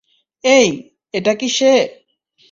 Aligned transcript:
এই, 0.43 0.67
এটা 1.13 1.33
কি 1.33 1.47
সে? 1.49 1.73